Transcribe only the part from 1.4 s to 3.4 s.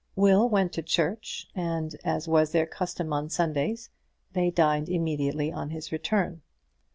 and, as was their custom on